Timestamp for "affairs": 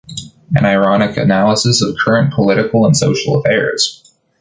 3.39-4.11